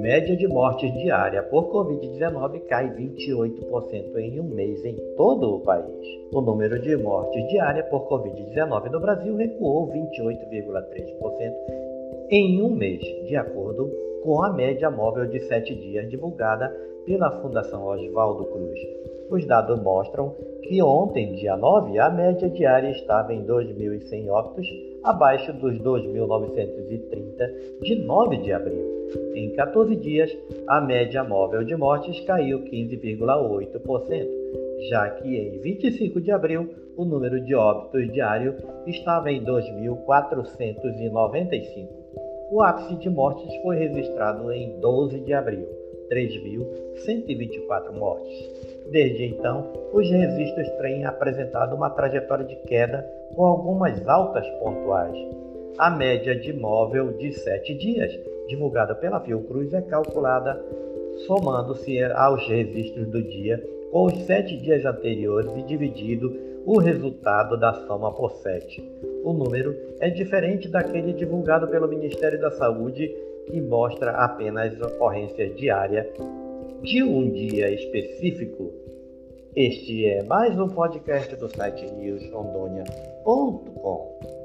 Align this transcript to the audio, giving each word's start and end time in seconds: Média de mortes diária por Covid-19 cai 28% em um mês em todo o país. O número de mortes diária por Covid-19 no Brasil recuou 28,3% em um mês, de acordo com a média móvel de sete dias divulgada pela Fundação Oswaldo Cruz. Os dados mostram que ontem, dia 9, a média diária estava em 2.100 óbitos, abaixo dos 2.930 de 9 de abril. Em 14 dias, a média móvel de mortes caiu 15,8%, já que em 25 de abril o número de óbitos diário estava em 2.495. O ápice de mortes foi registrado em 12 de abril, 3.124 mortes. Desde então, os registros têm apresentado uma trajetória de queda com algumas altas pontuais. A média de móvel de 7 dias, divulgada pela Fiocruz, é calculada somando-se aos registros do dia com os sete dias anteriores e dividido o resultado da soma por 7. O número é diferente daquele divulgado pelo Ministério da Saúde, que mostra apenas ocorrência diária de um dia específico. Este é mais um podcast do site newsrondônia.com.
Média 0.00 0.36
de 0.36 0.48
mortes 0.48 0.92
diária 0.94 1.42
por 1.44 1.70
Covid-19 1.70 2.60
cai 2.66 2.88
28% 2.94 4.16
em 4.16 4.40
um 4.40 4.44
mês 4.44 4.84
em 4.84 4.96
todo 5.16 5.56
o 5.56 5.60
país. 5.60 5.86
O 6.32 6.40
número 6.40 6.80
de 6.80 6.96
mortes 6.96 7.46
diária 7.48 7.84
por 7.84 8.08
Covid-19 8.08 8.90
no 8.90 9.00
Brasil 9.00 9.36
recuou 9.36 9.86
28,3% 9.92 11.52
em 12.30 12.62
um 12.62 12.70
mês, 12.70 13.00
de 13.26 13.36
acordo 13.36 13.90
com 14.24 14.42
a 14.42 14.52
média 14.52 14.90
móvel 14.90 15.26
de 15.26 15.40
sete 15.40 15.74
dias 15.74 16.08
divulgada 16.08 16.68
pela 17.04 17.40
Fundação 17.40 17.86
Oswaldo 17.86 18.44
Cruz. 18.46 18.80
Os 19.30 19.46
dados 19.46 19.80
mostram 19.82 20.34
que 20.62 20.82
ontem, 20.82 21.34
dia 21.34 21.56
9, 21.56 21.98
a 21.98 22.10
média 22.10 22.48
diária 22.48 22.90
estava 22.90 23.32
em 23.32 23.44
2.100 23.44 24.28
óbitos, 24.28 24.68
abaixo 25.04 25.52
dos 25.54 25.78
2.930 25.78 27.80
de 27.82 27.94
9 27.96 28.36
de 28.38 28.52
abril. 28.52 28.98
Em 29.34 29.50
14 29.54 29.96
dias, 29.96 30.30
a 30.66 30.80
média 30.80 31.22
móvel 31.24 31.62
de 31.64 31.76
mortes 31.76 32.20
caiu 32.20 32.60
15,8%, 32.64 34.28
já 34.90 35.10
que 35.10 35.36
em 35.36 35.58
25 35.58 36.20
de 36.20 36.30
abril 36.30 36.68
o 36.96 37.04
número 37.04 37.40
de 37.40 37.52
óbitos 37.54 38.10
diário 38.12 38.54
estava 38.86 39.30
em 39.30 39.44
2.495. 39.44 41.98
O 42.50 42.62
ápice 42.62 42.94
de 42.96 43.10
mortes 43.10 43.54
foi 43.62 43.76
registrado 43.76 44.50
em 44.50 44.80
12 44.80 45.20
de 45.20 45.34
abril, 45.34 45.68
3.124 46.10 47.92
mortes. 47.92 48.67
Desde 48.90 49.24
então, 49.24 49.70
os 49.92 50.08
registros 50.10 50.68
têm 50.80 51.04
apresentado 51.04 51.76
uma 51.76 51.90
trajetória 51.90 52.44
de 52.44 52.56
queda 52.56 53.06
com 53.34 53.44
algumas 53.44 54.06
altas 54.08 54.48
pontuais. 54.60 55.16
A 55.78 55.90
média 55.90 56.34
de 56.34 56.52
móvel 56.52 57.12
de 57.18 57.32
7 57.32 57.74
dias, 57.74 58.18
divulgada 58.48 58.94
pela 58.94 59.20
Fiocruz, 59.20 59.72
é 59.74 59.82
calculada 59.82 60.60
somando-se 61.26 62.02
aos 62.02 62.46
registros 62.48 63.06
do 63.08 63.22
dia 63.22 63.62
com 63.90 64.04
os 64.04 64.14
sete 64.22 64.56
dias 64.56 64.84
anteriores 64.84 65.50
e 65.56 65.62
dividido 65.62 66.32
o 66.64 66.78
resultado 66.78 67.56
da 67.56 67.72
soma 67.72 68.12
por 68.12 68.30
7. 68.32 68.82
O 69.24 69.32
número 69.32 69.74
é 70.00 70.10
diferente 70.10 70.68
daquele 70.68 71.12
divulgado 71.12 71.68
pelo 71.68 71.88
Ministério 71.88 72.40
da 72.40 72.50
Saúde, 72.50 73.10
que 73.46 73.60
mostra 73.60 74.10
apenas 74.12 74.78
ocorrência 74.80 75.48
diária 75.54 76.06
de 76.82 77.02
um 77.02 77.32
dia 77.32 77.74
específico. 77.74 78.72
Este 79.56 80.06
é 80.06 80.22
mais 80.24 80.58
um 80.58 80.68
podcast 80.68 81.34
do 81.36 81.48
site 81.48 81.86
newsrondônia.com. 81.92 84.37